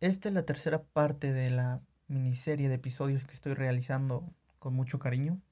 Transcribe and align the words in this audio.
Esta 0.00 0.30
es 0.30 0.34
la 0.34 0.46
tercera 0.46 0.82
parte 0.82 1.30
de 1.30 1.50
la 1.50 1.82
miniserie 2.08 2.70
de 2.70 2.76
episodios 2.76 3.26
que 3.26 3.34
estoy 3.34 3.52
realizando 3.52 4.32
con 4.58 4.72
mucho 4.72 4.98
cariño, 4.98 5.42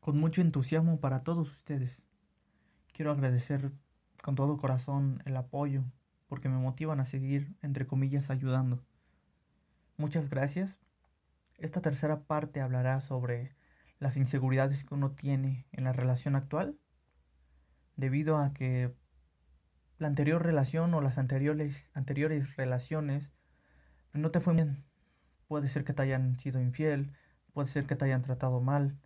con 0.00 0.18
mucho 0.18 0.42
entusiasmo 0.42 1.00
para 1.00 1.22
todos 1.22 1.50
ustedes. 1.50 2.02
Quiero 2.92 3.10
agradecer 3.10 3.72
con 4.22 4.34
todo 4.34 4.58
corazón 4.58 5.22
el 5.24 5.34
apoyo, 5.38 5.82
porque 6.28 6.50
me 6.50 6.58
motivan 6.58 7.00
a 7.00 7.06
seguir, 7.06 7.56
entre 7.62 7.86
comillas, 7.86 8.28
ayudando. 8.28 8.84
Muchas 9.96 10.28
gracias. 10.28 10.76
Esta 11.56 11.80
tercera 11.80 12.20
parte 12.20 12.60
hablará 12.60 13.00
sobre 13.00 13.56
las 13.98 14.18
inseguridades 14.18 14.84
que 14.84 14.92
uno 14.92 15.12
tiene 15.12 15.64
en 15.72 15.84
la 15.84 15.94
relación 15.94 16.36
actual, 16.36 16.76
debido 17.96 18.36
a 18.36 18.52
que 18.52 18.94
la 19.96 20.08
anterior 20.08 20.42
relación 20.42 20.92
o 20.92 21.00
las 21.00 21.16
anteriores, 21.16 21.90
anteriores 21.94 22.56
relaciones 22.56 23.33
no 24.14 24.30
te 24.30 24.40
fue 24.40 24.54
bien. 24.54 24.84
Puede 25.48 25.68
ser 25.68 25.84
que 25.84 25.92
te 25.92 26.02
hayan 26.02 26.38
sido 26.38 26.60
infiel, 26.60 27.12
puede 27.52 27.68
ser 27.68 27.86
que 27.86 27.96
te 27.96 28.06
hayan 28.06 28.22
tratado 28.22 28.60
mal, 28.60 28.96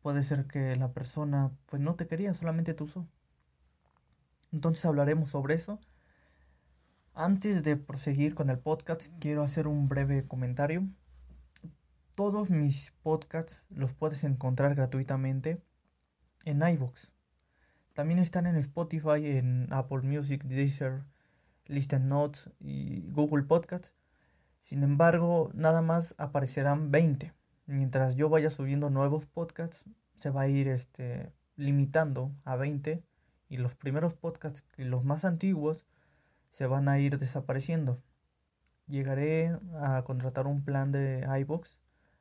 puede 0.00 0.22
ser 0.22 0.46
que 0.46 0.76
la 0.76 0.92
persona 0.92 1.52
pues 1.66 1.82
no 1.82 1.94
te 1.94 2.06
quería, 2.06 2.32
solamente 2.34 2.74
te 2.74 2.84
usó. 2.84 3.06
Entonces 4.52 4.84
hablaremos 4.84 5.30
sobre 5.30 5.54
eso. 5.54 5.78
Antes 7.14 7.62
de 7.62 7.76
proseguir 7.76 8.34
con 8.34 8.48
el 8.50 8.58
podcast, 8.58 9.08
quiero 9.18 9.42
hacer 9.42 9.66
un 9.66 9.88
breve 9.88 10.26
comentario. 10.26 10.86
Todos 12.14 12.50
mis 12.50 12.92
podcasts 13.02 13.66
los 13.70 13.94
puedes 13.94 14.24
encontrar 14.24 14.74
gratuitamente 14.74 15.62
en 16.44 16.62
iVoox. 16.62 17.08
También 17.94 18.18
están 18.18 18.46
en 18.46 18.56
Spotify, 18.56 19.26
en 19.36 19.68
Apple 19.70 20.02
Music, 20.02 20.42
Deezer, 20.44 21.02
Listen 21.66 22.08
Notes 22.08 22.50
y 22.60 23.02
Google 23.10 23.44
Podcasts. 23.44 23.92
Sin 24.62 24.82
embargo, 24.82 25.50
nada 25.54 25.82
más 25.82 26.14
aparecerán 26.18 26.90
20. 26.90 27.32
Mientras 27.66 28.16
yo 28.16 28.28
vaya 28.28 28.50
subiendo 28.50 28.90
nuevos 28.90 29.26
podcasts, 29.26 29.84
se 30.16 30.30
va 30.30 30.42
a 30.42 30.48
ir 30.48 30.68
este, 30.68 31.32
limitando 31.56 32.32
a 32.44 32.56
20 32.56 33.02
y 33.48 33.56
los 33.58 33.74
primeros 33.74 34.14
podcasts 34.14 34.64
los 34.76 35.04
más 35.04 35.24
antiguos 35.24 35.84
se 36.50 36.66
van 36.66 36.88
a 36.88 36.98
ir 36.98 37.18
desapareciendo. 37.18 38.00
Llegaré 38.86 39.56
a 39.80 40.02
contratar 40.04 40.46
un 40.46 40.64
plan 40.64 40.92
de 40.92 41.26
iBox 41.40 41.78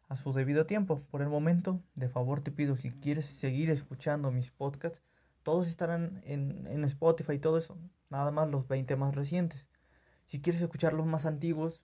a 0.10 0.16
su 0.16 0.34
debido 0.34 0.66
tiempo. 0.66 1.02
Por 1.12 1.22
el 1.22 1.30
momento, 1.30 1.82
de 1.96 2.10
favor 2.10 2.42
te 2.42 2.52
pido, 2.52 2.76
si 2.76 2.92
quieres 2.92 3.26
seguir 3.26 3.70
escuchando 3.70 4.32
mis 4.32 4.52
podcasts, 4.52 5.02
todos 5.44 5.68
estarán 5.68 6.22
en, 6.26 6.68
en 6.68 6.84
Spotify 6.86 7.34
y 7.34 7.40
todo 7.40 7.58
eso, 7.58 7.78
nada 8.10 8.32
más 8.32 8.50
los 8.50 8.68
20 8.68 8.96
más 8.96 9.16
recientes. 9.16 9.70
Si 10.26 10.42
quieres 10.42 10.62
escuchar 10.62 10.94
los 10.94 11.06
más 11.06 11.26
antiguos, 11.26 11.82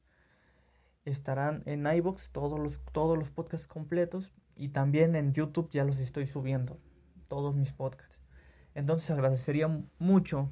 estarán 1.11 1.63
en 1.65 1.87
iBox 1.87 2.31
todos 2.31 2.59
los, 2.59 2.81
todos 2.91 3.17
los 3.17 3.31
podcasts 3.31 3.67
completos 3.67 4.33
y 4.57 4.69
también 4.69 5.15
en 5.15 5.33
YouTube 5.33 5.69
ya 5.71 5.85
los 5.85 5.99
estoy 5.99 6.27
subiendo, 6.27 6.79
todos 7.29 7.55
mis 7.55 7.71
podcasts. 7.71 8.19
Entonces 8.75 9.09
agradecería 9.09 9.69
mucho 9.99 10.49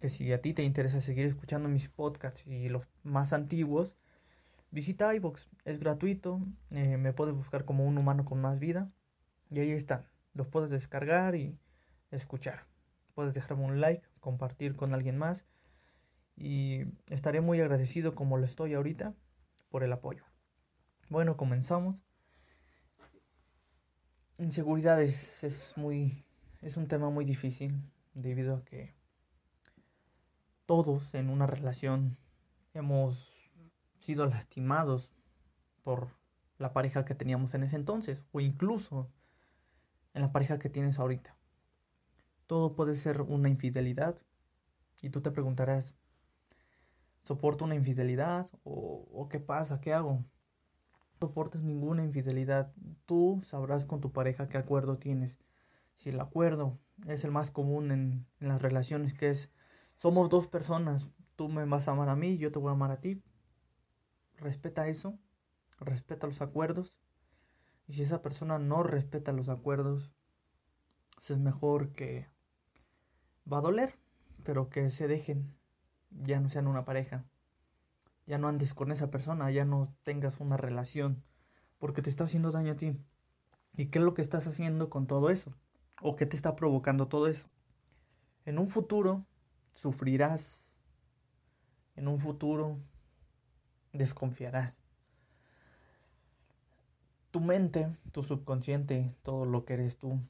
que 0.00 0.08
si 0.08 0.32
a 0.32 0.40
ti 0.42 0.54
te 0.54 0.64
interesa 0.64 1.00
seguir 1.00 1.26
escuchando 1.26 1.68
mis 1.68 1.88
podcasts 1.88 2.44
y 2.46 2.68
los 2.68 2.88
más 3.04 3.32
antiguos, 3.32 3.94
visita 4.72 5.14
iBox, 5.14 5.48
es 5.64 5.78
gratuito, 5.78 6.40
eh, 6.70 6.96
me 6.96 7.12
puedes 7.12 7.34
buscar 7.34 7.64
como 7.64 7.86
un 7.86 7.96
humano 7.96 8.24
con 8.24 8.40
más 8.40 8.58
vida 8.58 8.90
y 9.50 9.60
ahí 9.60 9.70
están, 9.70 10.04
los 10.34 10.48
puedes 10.48 10.70
descargar 10.70 11.36
y 11.36 11.56
escuchar. 12.10 12.66
Puedes 13.14 13.34
dejarme 13.34 13.64
un 13.64 13.80
like, 13.80 14.06
compartir 14.18 14.74
con 14.74 14.92
alguien 14.92 15.16
más 15.16 15.46
y 16.36 16.82
estaré 17.06 17.40
muy 17.40 17.60
agradecido 17.60 18.14
como 18.16 18.36
lo 18.36 18.44
estoy 18.44 18.74
ahorita 18.74 19.14
por 19.76 19.84
el 19.84 19.92
apoyo. 19.92 20.24
Bueno, 21.10 21.36
comenzamos. 21.36 21.96
Inseguridades 24.38 25.44
es 25.44 25.76
muy 25.76 26.24
es 26.62 26.78
un 26.78 26.88
tema 26.88 27.10
muy 27.10 27.26
difícil 27.26 27.82
debido 28.14 28.56
a 28.56 28.64
que 28.64 28.94
todos 30.64 31.12
en 31.14 31.28
una 31.28 31.46
relación 31.46 32.16
hemos 32.72 33.30
sido 34.00 34.24
lastimados 34.24 35.10
por 35.84 36.08
la 36.56 36.72
pareja 36.72 37.04
que 37.04 37.14
teníamos 37.14 37.52
en 37.52 37.64
ese 37.64 37.76
entonces 37.76 38.24
o 38.32 38.40
incluso 38.40 39.10
en 40.14 40.22
la 40.22 40.32
pareja 40.32 40.58
que 40.58 40.70
tienes 40.70 40.98
ahorita. 40.98 41.36
Todo 42.46 42.74
puede 42.74 42.94
ser 42.94 43.20
una 43.20 43.50
infidelidad 43.50 44.16
y 45.02 45.10
tú 45.10 45.20
te 45.20 45.32
preguntarás, 45.32 45.94
¿soporto 47.26 47.64
una 47.64 47.74
infidelidad 47.74 48.48
o, 48.64 49.06
o 49.12 49.28
qué 49.28 49.40
pasa? 49.40 49.80
¿Qué 49.80 49.92
hago? 49.92 50.24
No 51.20 51.28
soportes 51.28 51.62
ninguna 51.62 52.04
infidelidad. 52.04 52.72
Tú 53.06 53.42
sabrás 53.46 53.84
con 53.84 54.00
tu 54.00 54.12
pareja 54.12 54.48
qué 54.48 54.58
acuerdo 54.58 54.98
tienes 54.98 55.38
si 55.98 56.10
el 56.10 56.20
acuerdo 56.20 56.78
es 57.06 57.24
el 57.24 57.30
más 57.30 57.50
común 57.50 57.90
en, 57.90 58.26
las 58.40 58.60
relaciones, 58.60 59.14
que 59.14 59.30
es, 59.30 59.50
somos 59.96 60.28
dos 60.28 60.46
personas, 60.46 61.08
tú 61.36 61.48
me 61.48 61.64
vas 61.64 61.88
a 61.88 61.92
amar 61.92 62.08
a 62.08 62.16
mí, 62.16 62.38
yo 62.38 62.52
te 62.52 62.58
voy 62.58 62.70
a 62.70 62.72
amar 62.72 62.90
a 62.90 63.00
ti, 63.00 63.22
respeta 64.38 64.88
eso, 64.88 65.18
respeta 65.80 66.26
los 66.26 66.40
acuerdos, 66.40 66.94
y 67.86 67.94
si 67.94 68.02
esa 68.02 68.22
persona 68.22 68.58
no 68.58 68.82
respeta 68.82 69.32
los 69.32 69.48
acuerdos, 69.48 70.12
pues 71.14 71.30
es 71.30 71.38
mejor 71.38 71.92
que 71.92 72.28
va 73.50 73.58
a 73.58 73.62
doler, 73.62 73.94
pero 74.42 74.68
que 74.68 74.90
se 74.90 75.08
dejen, 75.08 75.54
ya 76.22 76.40
no 76.40 76.48
sean 76.48 76.66
una 76.66 76.84
pareja, 76.84 77.24
ya 78.26 78.38
no 78.38 78.48
andes 78.48 78.74
con 78.74 78.92
esa 78.92 79.10
persona, 79.10 79.50
ya 79.50 79.64
no 79.64 79.94
tengas 80.02 80.40
una 80.40 80.56
relación, 80.56 81.22
porque 81.78 82.02
te 82.02 82.10
está 82.10 82.24
haciendo 82.24 82.50
daño 82.50 82.72
a 82.72 82.76
ti. 82.76 82.98
¿Y 83.76 83.86
qué 83.86 83.98
es 83.98 84.04
lo 84.04 84.14
que 84.14 84.22
estás 84.22 84.46
haciendo 84.46 84.90
con 84.90 85.06
todo 85.06 85.30
eso? 85.30 85.54
o 86.02 86.16
qué 86.16 86.26
te 86.26 86.36
está 86.36 86.56
provocando 86.56 87.08
todo 87.08 87.28
eso. 87.28 87.46
En 88.44 88.58
un 88.58 88.68
futuro 88.68 89.24
sufrirás, 89.74 90.70
en 91.94 92.08
un 92.08 92.20
futuro 92.20 92.78
desconfiarás. 93.92 94.76
Tu 97.30 97.40
mente, 97.40 97.94
tu 98.12 98.22
subconsciente, 98.22 99.14
todo 99.22 99.44
lo 99.44 99.64
que 99.64 99.74
eres 99.74 99.98
tú, 99.98 100.20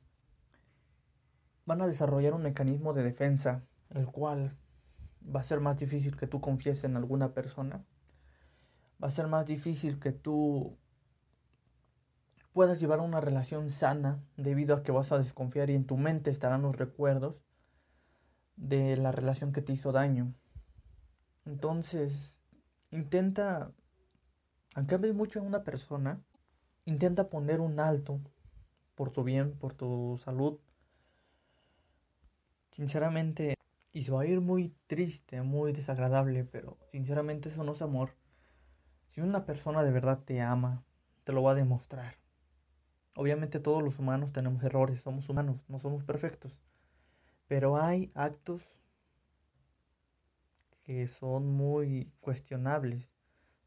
van 1.64 1.82
a 1.82 1.86
desarrollar 1.86 2.34
un 2.34 2.42
mecanismo 2.42 2.92
de 2.94 3.03
defensa, 3.03 3.62
el 3.91 4.06
cual 4.06 4.56
va 5.34 5.41
a 5.41 5.44
ser 5.44 5.60
más 5.60 5.78
difícil 5.78 6.16
que 6.16 6.26
tú 6.26 6.41
confíes 6.41 6.84
en 6.84 6.97
alguna 6.97 7.32
persona. 7.34 7.84
Va 9.03 9.09
a 9.09 9.10
ser 9.10 9.26
más 9.26 9.47
difícil 9.47 9.98
que 9.98 10.12
tú 10.12 10.76
puedas 12.53 12.81
llevar 12.81 13.00
una 13.00 13.20
relación 13.20 13.69
sana 13.69 14.22
debido 14.36 14.75
a 14.75 14.82
que 14.82 14.92
vas 14.92 15.12
a 15.12 15.19
desconfiar 15.19 15.69
y 15.69 15.75
en 15.75 15.86
tu 15.86 15.97
mente 15.98 16.31
estarán 16.31 16.62
los 16.62 16.75
recuerdos 16.75 17.36
de 18.56 18.97
la 18.97 19.12
relación 19.12 19.53
que 19.53 19.60
te 19.60 19.75
hizo 19.75 19.92
daño. 19.92 20.32
Entonces, 21.44 22.34
intenta, 22.91 23.72
aunque 24.75 24.94
hables 24.94 25.15
mucho 25.15 25.38
en 25.38 25.47
una 25.47 25.65
persona, 25.65 26.22
intenta 26.86 27.28
poner 27.28 27.60
un 27.60 27.78
alto 27.78 28.20
por 28.94 29.10
tu 29.10 29.22
bien, 29.22 29.53
por 29.59 29.75
tu 29.75 30.19
salud. 30.25 30.59
Sinceramente, 32.72 33.56
y 33.97 34.03
se 34.03 34.12
va 34.12 34.21
a 34.21 34.27
ir 34.27 34.43
muy 34.43 34.75
triste, 34.89 35.41
muy 35.41 35.73
desagradable, 35.73 36.45
pero 36.45 36.77
sinceramente 36.93 37.49
eso 37.49 37.65
no 37.65 37.73
es 37.73 37.81
amor. 37.81 38.11
Si 39.09 39.23
una 39.23 39.47
persona 39.47 39.83
de 39.83 39.91
verdad 39.91 40.23
te 40.23 40.43
ama, 40.43 40.84
te 41.25 41.33
lo 41.33 41.43
va 41.43 41.53
a 41.53 41.55
demostrar. 41.55 42.19
Obviamente 43.15 43.59
todos 43.59 43.83
los 43.83 43.99
humanos 43.99 44.34
tenemos 44.34 44.62
errores, 44.62 45.01
somos 45.01 45.31
humanos, 45.31 45.65
no 45.69 45.79
somos 45.79 46.05
perfectos. 46.05 46.61
Pero 47.49 47.79
hay 47.79 48.12
actos 48.15 48.69
que 50.83 51.07
son 51.07 51.47
muy 51.55 52.13
cuestionables. 52.21 53.10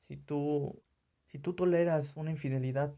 Si 0.07 0.15
tú, 0.15 0.79
si 1.25 1.39
tú 1.39 1.55
toleras 1.55 2.15
una 2.15 2.29
infidelidad, 2.29 2.93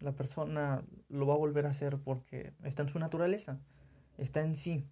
la 0.00 0.10
persona 0.10 0.82
lo 1.08 1.24
va 1.24 1.34
a 1.34 1.38
volver 1.38 1.66
a 1.66 1.70
hacer 1.70 1.98
porque 1.98 2.52
está 2.64 2.82
en 2.82 2.88
su 2.88 2.98
naturaleza, 2.98 3.60
está 4.18 4.40
en 4.40 4.56
sí. 4.56 4.88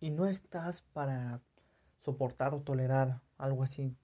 Y 0.00 0.10
no 0.10 0.26
estás 0.26 0.80
para 0.80 1.40
soportar 1.98 2.54
o 2.54 2.60
tolerar 2.60 3.20
algo 3.36 3.62
así. 3.62 3.94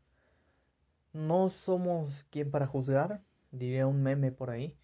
No 1.12 1.48
somos 1.48 2.24
quien 2.30 2.50
para 2.50 2.66
juzgar, 2.66 3.22
diría 3.50 3.86
un 3.86 4.02
meme 4.02 4.32
por 4.32 4.50
ahí. 4.50 4.76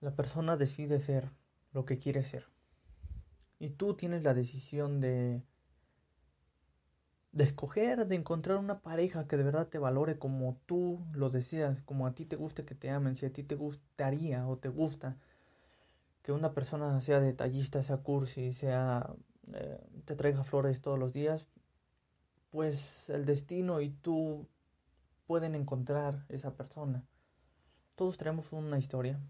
La 0.00 0.10
persona 0.10 0.56
decide 0.56 0.98
ser 0.98 1.30
lo 1.72 1.84
que 1.84 1.98
quiere 1.98 2.22
ser. 2.22 2.46
Y 3.58 3.70
tú 3.70 3.94
tienes 3.94 4.22
la 4.22 4.34
decisión 4.34 5.00
de, 5.00 5.42
de 7.32 7.44
escoger, 7.44 8.06
de 8.06 8.16
encontrar 8.16 8.58
una 8.58 8.80
pareja 8.80 9.26
que 9.26 9.36
de 9.36 9.44
verdad 9.44 9.68
te 9.68 9.78
valore 9.78 10.18
como 10.18 10.58
tú 10.66 11.00
lo 11.12 11.30
deseas, 11.30 11.82
como 11.82 12.06
a 12.06 12.14
ti 12.14 12.24
te 12.24 12.36
guste 12.36 12.64
que 12.64 12.74
te 12.74 12.90
amen, 12.90 13.14
si 13.14 13.26
a 13.26 13.32
ti 13.32 13.42
te 13.42 13.54
gustaría 13.54 14.46
o 14.48 14.58
te 14.58 14.68
gusta 14.68 15.16
que 16.22 16.32
una 16.32 16.52
persona 16.54 16.98
sea 17.00 17.20
detallista, 17.20 17.84
sea 17.84 17.98
cursi, 17.98 18.52
sea 18.52 19.14
eh, 19.52 19.80
te 20.04 20.16
traiga 20.16 20.44
flores 20.44 20.80
todos 20.80 20.98
los 20.98 21.12
días, 21.12 21.46
pues 22.50 23.08
el 23.10 23.24
destino 23.24 23.80
y 23.80 23.90
tú 23.90 24.48
pueden 25.26 25.54
encontrar 25.54 26.24
esa 26.28 26.56
persona. 26.56 27.04
Todos 27.94 28.18
tenemos 28.18 28.52
una 28.52 28.78
historia 28.78 29.20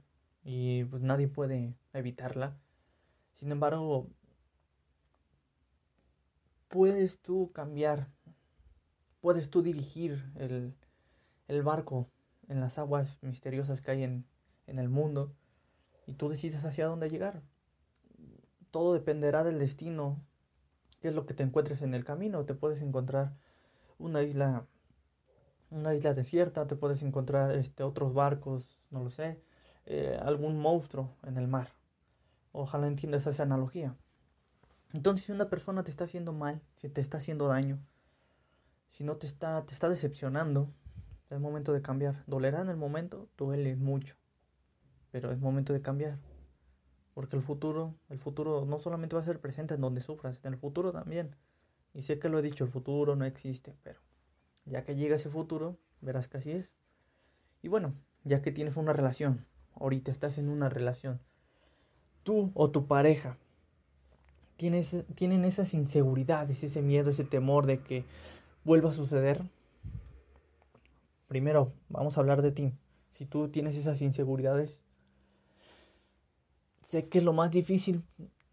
y 0.45 0.85
pues 0.85 1.03
nadie 1.03 1.29
puede 1.29 1.75
evitarla. 1.93 2.57
Sin 3.35 3.53
embargo, 3.53 4.09
puedes 6.69 7.19
tú 7.21 7.53
cambiar, 7.53 8.09
puedes 9.21 9.51
tú 9.51 9.63
dirigir 9.63 10.33
el, 10.37 10.75
el 11.49 11.63
barco 11.63 12.11
en 12.49 12.61
las 12.61 12.79
aguas 12.79 13.19
misteriosas 13.23 13.81
que 13.81 13.91
hay 13.91 14.03
en, 14.05 14.27
en 14.67 14.79
el 14.79 14.89
mundo 14.89 15.35
y 16.07 16.15
tú 16.15 16.29
decides 16.29 16.65
hacia 16.65 16.87
dónde 16.87 17.11
llegar. 17.11 17.43
Todo 18.71 18.95
dependerá 18.95 19.45
del 19.45 19.59
destino, 19.59 20.21
qué 21.01 21.09
es 21.09 21.15
lo 21.15 21.27
que 21.27 21.35
te 21.35 21.43
encuentres 21.43 21.83
en 21.83 21.95
el 21.95 22.05
camino. 22.05 22.45
Te 22.45 22.55
puedes 22.55 22.83
encontrar 22.83 23.33
una 23.99 24.23
isla, 24.23 24.67
una 25.71 25.95
isla 25.95 26.15
desierta, 26.15 26.67
te 26.67 26.77
puedes 26.77 27.03
encontrar 27.03 27.55
este, 27.55 27.83
otros 27.83 28.15
barcos, 28.15 28.79
no 28.91 29.03
lo 29.03 29.11
sé, 29.11 29.41
eh, 29.87 30.19
algún 30.23 30.59
monstruo 30.59 31.15
en 31.25 31.37
el 31.37 31.49
mar. 31.49 31.69
Ojalá 32.53 32.87
entiendas 32.87 33.27
esa 33.27 33.43
analogía. 33.43 33.95
Entonces, 34.93 35.27
si 35.27 35.33
una 35.33 35.51
persona 35.51 35.85
te 35.85 35.91
está 35.91 36.05
haciendo 36.05 36.33
mal, 36.33 36.63
si 36.77 36.89
te 36.89 37.01
está 37.01 37.19
haciendo 37.19 37.49
daño, 37.49 37.79
si 38.93 39.05
no 39.05 39.17
te 39.17 39.27
está, 39.27 39.65
te 39.67 39.75
está 39.75 39.89
decepcionando, 39.89 40.71
es 41.29 41.39
momento 41.41 41.73
de 41.73 41.83
cambiar. 41.83 42.23
Dolerá 42.27 42.63
en 42.63 42.69
el 42.69 42.77
momento, 42.77 43.29
duele 43.37 43.77
mucho, 43.77 44.17
pero 45.11 45.33
es 45.33 45.39
momento 45.39 45.73
de 45.73 45.83
cambiar. 45.83 46.19
Porque 47.17 47.35
el 47.35 47.41
futuro, 47.41 47.95
el 48.11 48.19
futuro 48.19 48.67
no 48.67 48.79
solamente 48.79 49.17
va 49.17 49.23
a 49.23 49.25
ser 49.25 49.41
presente 49.41 49.73
en 49.73 49.81
donde 49.81 50.03
sufras, 50.03 50.39
en 50.43 50.53
el 50.53 50.59
futuro 50.59 50.93
también. 50.93 51.35
Y 51.95 52.03
sé 52.03 52.19
que 52.19 52.29
lo 52.29 52.39
he 52.39 52.43
dicho, 52.43 52.63
el 52.63 52.71
futuro 52.71 53.17
no 53.17 53.25
existe, 53.25 53.75
pero 53.83 53.99
ya 54.67 54.85
que 54.85 54.97
llega 54.97 55.17
ese 55.17 55.31
futuro, 55.31 55.79
verás 56.03 56.29
que 56.29 56.37
así 56.37 56.51
es. 56.51 56.71
Y 57.63 57.69
bueno, 57.69 57.95
ya 58.25 58.43
que 58.43 58.53
tienes 58.53 58.77
una 58.77 58.93
relación, 58.93 59.47
ahorita 59.77 60.13
estás 60.13 60.37
en 60.37 60.51
una 60.51 60.69
relación, 60.69 61.19
tú 62.23 62.51
o 62.53 62.71
tu 62.71 62.87
pareja 62.87 63.39
tienes, 64.59 64.95
tienen 65.15 65.47
esas 65.47 65.73
inseguridades, 65.73 66.63
ese 66.63 66.83
miedo, 66.83 67.09
ese 67.09 67.25
temor 67.25 67.65
de 67.65 67.79
que 67.81 68.05
vuelva 68.63 68.91
a 68.91 68.93
suceder, 68.93 69.41
primero 71.29 71.73
vamos 71.89 72.19
a 72.19 72.21
hablar 72.21 72.43
de 72.43 72.53
ti. 72.53 72.75
Si 73.13 73.25
tú 73.25 73.49
tienes 73.49 73.75
esas 73.79 74.03
inseguridades, 74.03 74.79
sé 76.87 77.09
que 77.09 77.19
es 77.19 77.25
lo 77.25 77.33
más 77.33 77.51
difícil. 77.51 78.05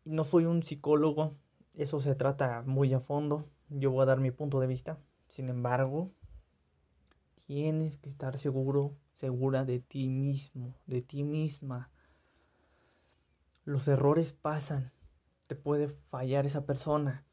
No 0.06 0.24
soy 0.24 0.46
un 0.46 0.64
psicólogo, 0.64 1.36
eso 1.76 2.00
se 2.00 2.16
trata 2.16 2.64
muy 2.66 2.92
a 2.94 3.00
fondo. 3.00 3.46
Yo 3.70 3.92
voy 3.92 4.02
a 4.02 4.06
dar 4.08 4.20
mi 4.20 4.32
punto 4.32 4.60
de 4.60 4.66
vista. 4.66 4.98
Sin 5.30 5.50
embargo, 5.50 6.10
tienes 7.46 7.98
que 7.98 8.10
estar 8.10 8.40
seguro, 8.40 8.96
segura 9.12 9.66
de 9.66 9.80
ti 9.80 10.10
mismo, 10.10 10.74
de 10.88 11.04
ti 11.04 11.24
misma. 11.24 11.92
Los 13.66 13.88
errores 13.88 14.34
pasan, 14.34 14.92
te 15.46 15.56
puede 15.56 15.90
fallar 15.90 16.48
esa 16.48 16.66
persona. 16.66 17.24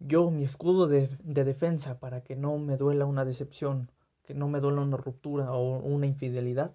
Yo, 0.00 0.30
mi 0.30 0.44
escudo 0.44 0.86
de, 0.86 1.08
defensa 1.24 1.98
para 1.98 2.22
que 2.22 2.36
no 2.36 2.58
me 2.58 2.76
duela 2.76 3.06
una 3.06 3.24
decepción, 3.24 3.90
que 4.22 4.34
no 4.34 4.48
me 4.48 4.60
duela 4.60 4.82
una 4.82 4.98
ruptura 4.98 5.52
o 5.52 5.78
una 5.78 6.06
infidelidad, 6.06 6.74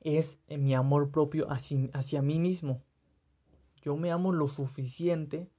es 0.00 0.40
mi 0.48 0.74
amor 0.74 1.10
propio 1.10 1.50
hacia, 1.50 1.88
hacia 1.92 2.22
mí 2.22 2.38
mismo. 2.38 2.82
Yo 3.82 3.96
me 3.96 4.10
amo 4.10 4.32
lo 4.32 4.48
suficiente 4.48 5.50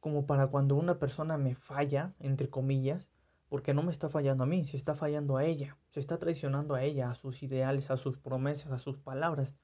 como 0.00 0.26
para 0.26 0.48
cuando 0.48 0.74
una 0.74 0.98
persona 0.98 1.38
me 1.38 1.54
falla, 1.54 2.12
entre 2.18 2.50
comillas, 2.50 3.08
porque 3.48 3.74
no 3.74 3.82
me 3.82 3.92
está 3.92 4.08
fallando 4.08 4.44
a 4.44 4.46
mí, 4.46 4.64
se 4.64 4.76
está 4.76 4.94
fallando 4.94 5.36
a 5.36 5.44
ella, 5.44 5.76
se 5.90 6.00
está 6.00 6.18
traicionando 6.18 6.74
a 6.74 6.82
ella, 6.82 7.10
a 7.10 7.14
sus 7.14 7.42
ideales, 7.42 7.90
a 7.90 7.96
sus 7.96 8.16
promesas, 8.18 8.72
a 8.72 8.78
sus 8.78 8.98
palabras. 8.98 9.54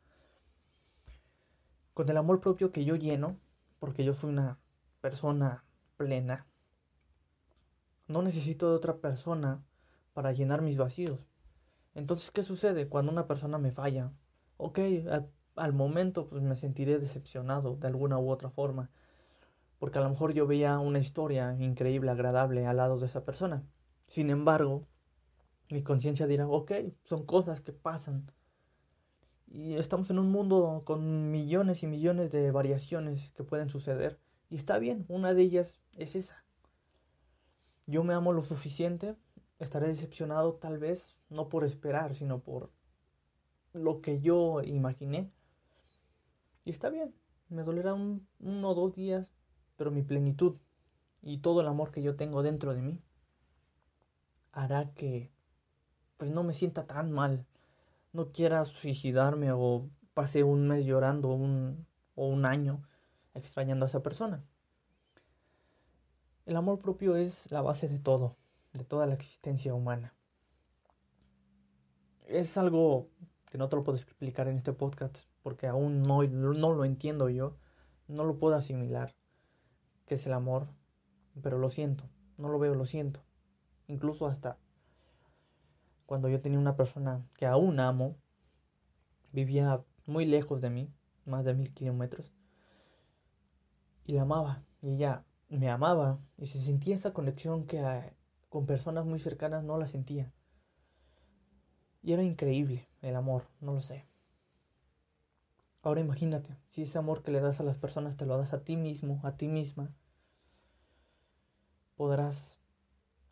Con 1.94 2.08
el 2.08 2.16
amor 2.16 2.40
propio 2.40 2.70
que 2.70 2.84
yo 2.84 2.96
lleno, 2.96 3.36
porque 3.80 4.04
yo 4.04 4.14
soy 4.14 4.30
una 4.30 4.58
persona 5.00 5.64
plena, 5.96 6.46
no 8.06 8.22
necesito 8.22 8.70
de 8.70 8.76
otra 8.76 8.98
persona 8.98 9.64
para 10.12 10.32
llenar 10.32 10.62
mis 10.62 10.76
vacíos. 10.76 11.20
Entonces, 11.98 12.30
¿qué 12.30 12.42
sucede 12.42 12.88
cuando 12.88 13.12
una 13.12 13.26
persona 13.26 13.58
me 13.58 13.72
falla? 13.72 14.12
Ok, 14.56 14.78
al, 15.10 15.30
al 15.56 15.72
momento 15.72 16.28
pues 16.28 16.42
me 16.42 16.56
sentiré 16.56 16.98
decepcionado 16.98 17.76
de 17.76 17.88
alguna 17.88 18.18
u 18.18 18.30
otra 18.30 18.50
forma 18.50 18.90
porque 19.78 19.98
a 19.98 20.02
lo 20.02 20.10
mejor 20.10 20.32
yo 20.32 20.46
veía 20.46 20.78
una 20.78 20.98
historia 20.98 21.56
increíble, 21.58 22.10
agradable 22.10 22.66
al 22.66 22.76
lado 22.78 22.98
de 22.98 23.06
esa 23.06 23.24
persona. 23.24 23.64
Sin 24.08 24.30
embargo, 24.30 24.86
mi 25.70 25.82
conciencia 25.82 26.26
dirá, 26.26 26.48
ok, 26.48 26.72
son 27.04 27.24
cosas 27.26 27.60
que 27.60 27.72
pasan. 27.72 28.30
Y 29.46 29.74
estamos 29.74 30.10
en 30.10 30.18
un 30.18 30.30
mundo 30.30 30.82
con 30.84 31.30
millones 31.30 31.82
y 31.82 31.86
millones 31.86 32.30
de 32.32 32.50
variaciones 32.50 33.32
que 33.32 33.44
pueden 33.44 33.68
suceder. 33.68 34.18
Y 34.50 34.56
está 34.56 34.78
bien, 34.78 35.04
una 35.08 35.32
de 35.34 35.42
ellas 35.42 35.78
es 35.92 36.16
esa. 36.16 36.44
Yo 37.86 38.04
me 38.04 38.14
amo 38.14 38.32
lo 38.32 38.42
suficiente, 38.42 39.16
estaré 39.58 39.88
decepcionado 39.88 40.54
tal 40.54 40.78
vez, 40.78 41.16
no 41.30 41.48
por 41.48 41.64
esperar, 41.64 42.14
sino 42.14 42.40
por 42.40 42.70
lo 43.72 44.00
que 44.00 44.20
yo 44.20 44.62
imaginé. 44.62 45.30
Y 46.64 46.70
está 46.70 46.90
bien, 46.90 47.14
me 47.48 47.62
dolerá 47.62 47.94
un, 47.94 48.26
uno 48.40 48.70
o 48.70 48.74
dos 48.74 48.94
días, 48.94 49.30
pero 49.76 49.90
mi 49.90 50.02
plenitud 50.02 50.56
y 51.22 51.38
todo 51.38 51.60
el 51.60 51.66
amor 51.66 51.90
que 51.90 52.02
yo 52.02 52.16
tengo 52.16 52.42
dentro 52.42 52.74
de 52.74 52.82
mí 52.82 53.00
hará 54.52 54.92
que 54.94 55.30
pues 56.16 56.30
no 56.30 56.42
me 56.42 56.52
sienta 56.52 56.86
tan 56.86 57.12
mal, 57.12 57.46
no 58.12 58.32
quiera 58.32 58.64
suicidarme 58.64 59.52
o 59.52 59.88
pase 60.14 60.42
un 60.42 60.66
mes 60.66 60.84
llorando 60.84 61.28
un, 61.28 61.86
o 62.16 62.26
un 62.26 62.44
año 62.44 62.82
extrañando 63.34 63.84
a 63.84 63.88
esa 63.88 64.02
persona. 64.02 64.42
El 66.44 66.56
amor 66.56 66.80
propio 66.80 67.14
es 67.14 67.50
la 67.52 67.62
base 67.62 67.88
de 67.88 67.98
todo, 67.98 68.36
de 68.72 68.84
toda 68.84 69.06
la 69.06 69.14
existencia 69.14 69.74
humana. 69.74 70.12
Es 72.28 72.58
algo 72.58 73.08
que 73.50 73.56
no 73.56 73.70
te 73.70 73.76
lo 73.76 73.84
puedo 73.84 73.96
explicar 73.96 74.48
en 74.48 74.56
este 74.58 74.74
podcast 74.74 75.20
porque 75.42 75.66
aún 75.66 76.02
no, 76.02 76.22
no 76.22 76.74
lo 76.74 76.84
entiendo 76.84 77.30
yo, 77.30 77.56
no 78.06 78.24
lo 78.24 78.38
puedo 78.38 78.54
asimilar 78.54 79.14
que 80.04 80.16
es 80.16 80.26
el 80.26 80.34
amor, 80.34 80.66
pero 81.42 81.56
lo 81.56 81.70
siento, 81.70 82.04
no 82.36 82.50
lo 82.50 82.58
veo, 82.58 82.74
lo 82.74 82.84
siento. 82.84 83.20
Incluso 83.86 84.26
hasta 84.26 84.58
cuando 86.04 86.28
yo 86.28 86.42
tenía 86.42 86.58
una 86.58 86.76
persona 86.76 87.26
que 87.34 87.46
aún 87.46 87.80
amo, 87.80 88.16
vivía 89.32 89.82
muy 90.04 90.26
lejos 90.26 90.60
de 90.60 90.68
mí, 90.68 90.92
más 91.24 91.46
de 91.46 91.54
mil 91.54 91.72
kilómetros, 91.72 92.34
y 94.04 94.12
la 94.12 94.22
amaba, 94.22 94.64
y 94.82 94.96
ella 94.96 95.24
me 95.48 95.70
amaba, 95.70 96.18
y 96.36 96.46
se 96.46 96.60
sentía 96.60 96.94
esa 96.94 97.14
conexión 97.14 97.66
que 97.66 97.80
ah, 97.80 98.12
con 98.50 98.66
personas 98.66 99.06
muy 99.06 99.18
cercanas 99.18 99.64
no 99.64 99.78
la 99.78 99.86
sentía. 99.86 100.30
Y 102.08 102.14
era 102.14 102.22
increíble 102.22 102.88
el 103.02 103.16
amor, 103.16 103.44
no 103.60 103.74
lo 103.74 103.82
sé. 103.82 104.06
Ahora 105.82 106.00
imagínate, 106.00 106.56
si 106.70 106.80
ese 106.80 106.96
amor 106.96 107.22
que 107.22 107.30
le 107.30 107.42
das 107.42 107.60
a 107.60 107.64
las 107.64 107.76
personas 107.76 108.16
te 108.16 108.24
lo 108.24 108.38
das 108.38 108.54
a 108.54 108.64
ti 108.64 108.78
mismo, 108.78 109.20
a 109.24 109.36
ti 109.36 109.46
misma, 109.46 109.94
podrás, 111.96 112.56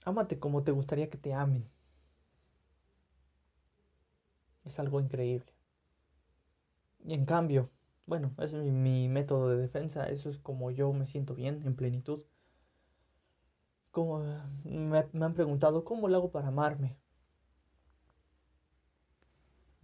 ámate 0.04 0.38
como 0.38 0.62
te 0.62 0.72
gustaría 0.72 1.08
que 1.08 1.16
te 1.16 1.32
amen. 1.32 1.66
Es 4.66 4.78
algo 4.78 5.00
increíble. 5.00 5.54
Y 7.02 7.14
en 7.14 7.24
cambio, 7.24 7.70
bueno, 8.04 8.34
es 8.36 8.52
mi, 8.52 9.08
método 9.08 9.48
de 9.48 9.56
defensa, 9.56 10.06
eso 10.10 10.28
es 10.28 10.38
como 10.38 10.70
yo 10.70 10.92
me 10.92 11.06
siento 11.06 11.34
bien, 11.34 11.62
en 11.64 11.76
plenitud. 11.76 12.24
Como 13.90 14.18
me, 14.64 15.02
me 15.14 15.24
han 15.24 15.32
preguntado, 15.32 15.82
¿cómo 15.82 16.08
lo 16.08 16.16
hago 16.18 16.30
para 16.30 16.48
amarme? 16.48 16.98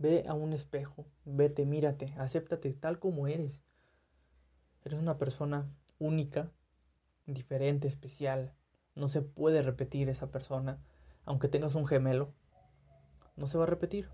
Ve 0.02 0.25
a 0.26 0.35
un 0.35 0.52
espejo, 0.52 1.06
vete, 1.25 1.64
mírate, 1.64 2.12
acéptate 2.18 2.73
tal 2.73 2.99
como 2.99 3.28
eres. 3.28 3.62
Eres 4.85 4.99
una 4.99 5.16
persona 5.16 5.71
única, 6.00 6.50
diferente, 7.26 7.87
especial. 7.87 8.52
No 8.97 9.09
se 9.09 9.23
puede 9.23 9.62
repetir 9.62 10.09
esa 10.09 10.32
persona. 10.32 10.82
Aunque 11.25 11.47
tengas 11.47 11.76
un 11.76 11.87
gemelo, 11.87 12.35
no 13.37 13.47
se 13.47 13.59
va 13.59 13.62
a 13.62 13.68
repetir. 13.68 14.09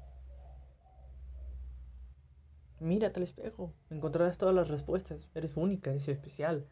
Mírate 2.80 3.20
al 3.20 3.24
espejo, 3.24 3.72
encontrarás 3.88 4.36
todas 4.36 4.54
las 4.54 4.68
respuestas. 4.68 5.30
Eres 5.34 5.56
única, 5.56 5.88
eres 5.88 6.06
especial, 6.06 6.66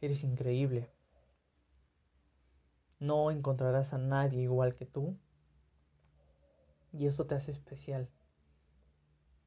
eres 0.00 0.24
increíble. 0.24 0.90
No 2.98 3.30
encontrarás 3.30 3.92
a 3.92 3.98
nadie 3.98 4.42
igual 4.42 4.74
que 4.74 4.84
tú. 4.84 5.16
Y 6.92 7.06
eso 7.06 7.24
te 7.26 7.36
hace 7.36 7.52
especial. 7.52 8.10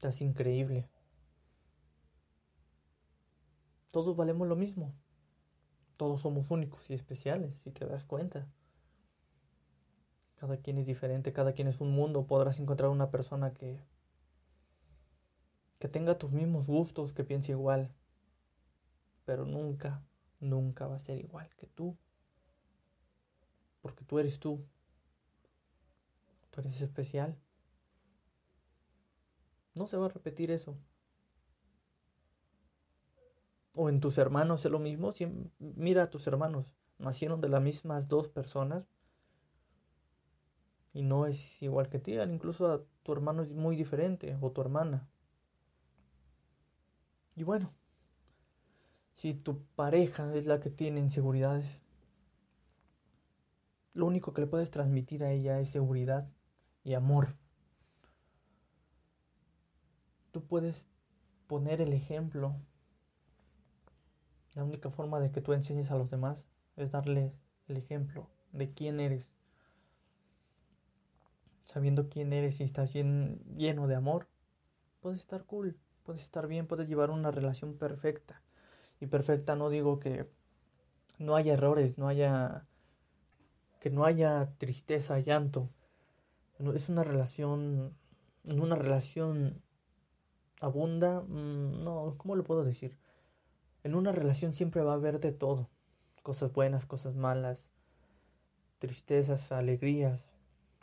Estás 0.00 0.22
increíble. 0.22 0.88
Todos 3.90 4.16
valemos 4.16 4.48
lo 4.48 4.56
mismo. 4.56 4.94
Todos 5.98 6.22
somos 6.22 6.50
únicos 6.50 6.88
y 6.88 6.94
especiales, 6.94 7.54
si 7.62 7.70
te 7.70 7.84
das 7.84 8.02
cuenta. 8.04 8.48
Cada 10.36 10.56
quien 10.56 10.78
es 10.78 10.86
diferente, 10.86 11.34
cada 11.34 11.52
quien 11.52 11.68
es 11.68 11.82
un 11.82 11.92
mundo. 11.92 12.26
Podrás 12.26 12.58
encontrar 12.60 12.88
una 12.88 13.10
persona 13.10 13.52
que 13.52 13.78
que 15.80 15.88
tenga 15.88 16.16
tus 16.16 16.32
mismos 16.32 16.66
gustos, 16.66 17.12
que 17.12 17.22
piense 17.22 17.52
igual, 17.52 17.92
pero 19.26 19.44
nunca, 19.44 20.02
nunca 20.38 20.86
va 20.86 20.96
a 20.96 21.00
ser 21.00 21.18
igual 21.18 21.50
que 21.58 21.66
tú. 21.66 21.94
Porque 23.82 24.06
tú 24.06 24.18
eres 24.18 24.40
tú. 24.40 24.64
Tú 26.50 26.60
eres 26.62 26.80
especial. 26.80 27.36
No 29.74 29.86
se 29.86 29.96
va 29.96 30.06
a 30.06 30.10
repetir 30.10 30.50
eso. 30.50 30.76
O 33.76 33.88
en 33.88 34.00
tus 34.00 34.18
hermanos 34.18 34.64
es 34.64 34.70
lo 34.70 34.78
mismo. 34.78 35.12
mira 35.58 36.04
a 36.04 36.10
tus 36.10 36.26
hermanos. 36.26 36.74
Nacieron 36.98 37.40
de 37.40 37.48
las 37.48 37.62
mismas 37.62 38.08
dos 38.08 38.28
personas. 38.28 38.84
Y 40.92 41.02
no 41.02 41.26
es 41.26 41.62
igual 41.62 41.88
que 41.88 41.98
ti. 41.98 42.18
Incluso 42.18 42.70
a 42.70 42.82
tu 43.02 43.12
hermano 43.12 43.42
es 43.42 43.54
muy 43.54 43.76
diferente. 43.76 44.36
O 44.40 44.50
tu 44.50 44.60
hermana. 44.60 45.08
Y 47.36 47.44
bueno, 47.44 47.72
si 49.14 49.34
tu 49.34 49.62
pareja 49.76 50.34
es 50.34 50.46
la 50.46 50.60
que 50.60 50.70
tiene 50.70 51.00
inseguridades, 51.00 51.80
lo 53.94 54.06
único 54.06 54.32
que 54.32 54.42
le 54.42 54.46
puedes 54.46 54.70
transmitir 54.70 55.24
a 55.24 55.32
ella 55.32 55.60
es 55.60 55.70
seguridad 55.70 56.28
y 56.84 56.94
amor. 56.94 57.36
Tú 60.32 60.42
puedes 60.42 60.86
poner 61.46 61.80
el 61.80 61.92
ejemplo. 61.92 62.54
La 64.54 64.64
única 64.64 64.90
forma 64.90 65.20
de 65.20 65.30
que 65.30 65.40
tú 65.40 65.52
enseñes 65.52 65.90
a 65.90 65.96
los 65.96 66.10
demás 66.10 66.44
es 66.76 66.90
darle 66.90 67.32
el 67.68 67.76
ejemplo 67.76 68.28
de 68.52 68.72
quién 68.72 69.00
eres. 69.00 69.30
Sabiendo 71.64 72.08
quién 72.08 72.32
eres 72.32 72.60
y 72.60 72.64
estás 72.64 72.92
lleno 72.92 73.86
de 73.86 73.94
amor, 73.94 74.26
puedes 75.00 75.20
estar 75.20 75.44
cool 75.44 75.78
puedes 76.10 76.24
estar 76.24 76.48
bien, 76.48 76.66
puedes 76.66 76.88
llevar 76.88 77.10
una 77.10 77.30
relación 77.30 77.74
perfecta. 77.74 78.42
Y 79.00 79.06
perfecta 79.06 79.54
no 79.54 79.70
digo 79.70 80.00
que 80.00 80.28
no 81.18 81.36
haya 81.36 81.54
errores, 81.54 81.98
no 81.98 82.08
haya 82.08 82.66
que 83.78 83.90
no 83.90 84.04
haya 84.04 84.50
tristeza, 84.58 85.20
llanto. 85.20 85.70
Es 86.74 86.88
una 86.88 87.04
relación 87.04 87.94
en 88.44 88.60
una 88.60 88.74
relación 88.74 89.62
abunda, 90.60 91.22
mm, 91.22 91.82
no, 91.82 92.14
¿cómo 92.18 92.36
lo 92.36 92.44
puedo 92.44 92.64
decir? 92.64 92.96
En 93.82 93.94
una 93.94 94.12
relación 94.12 94.52
siempre 94.52 94.82
va 94.82 94.92
a 94.92 94.96
haber 94.96 95.20
de 95.20 95.32
todo, 95.32 95.70
cosas 96.22 96.52
buenas, 96.52 96.86
cosas 96.86 97.16
malas, 97.16 97.70
tristezas, 98.78 99.50
alegrías, 99.52 100.30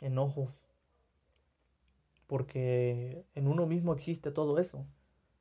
enojos, 0.00 0.60
porque 2.26 3.24
en 3.34 3.48
uno 3.48 3.66
mismo 3.66 3.92
existe 3.92 4.30
todo 4.30 4.58
eso. 4.58 4.86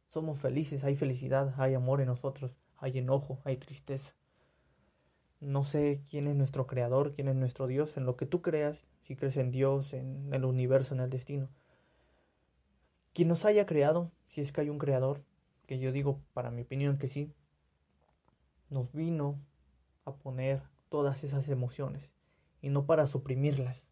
Somos 0.08 0.40
felices, 0.40 0.84
hay 0.84 0.96
felicidad, 0.96 1.54
hay 1.58 1.74
amor 1.74 2.00
en 2.00 2.08
nosotros, 2.08 2.56
hay 2.78 3.00
enojo, 3.00 3.40
hay 3.44 3.58
tristeza. 3.58 4.14
No 5.40 5.64
sé 5.64 6.02
quién 6.10 6.28
es 6.28 6.36
nuestro 6.36 6.66
creador, 6.66 7.14
quién 7.14 7.28
es 7.28 7.36
nuestro 7.36 7.68
Dios, 7.68 7.98
en 7.98 8.06
lo 8.06 8.16
que 8.16 8.26
tú 8.26 8.42
creas, 8.42 8.88
si 9.04 9.16
crees 9.16 9.38
en 9.38 9.52
Dios, 9.52 9.94
en 9.94 10.34
el 10.34 10.46
universo, 10.46 10.96
en 10.96 11.02
el 11.02 11.10
destino. 11.10 11.50
Quien 13.18 13.30
nos 13.30 13.46
haya 13.46 13.66
creado, 13.66 14.12
si 14.28 14.42
es 14.42 14.52
que 14.52 14.62
hay 14.62 14.70
un 14.70 14.78
creador, 14.78 15.24
que 15.66 15.80
yo 15.80 15.92
digo 15.92 16.22
para 16.36 16.52
mi 16.52 16.62
opinión 16.62 17.00
que 17.00 17.08
sí, 17.08 17.34
nos 18.70 18.94
vino 18.94 19.40
a 20.06 20.14
poner 20.14 20.62
todas 20.90 21.24
esas 21.24 21.50
emociones 21.50 22.12
y 22.62 22.70
no 22.70 22.86
para 22.86 23.08
suprimirlas, 23.08 23.88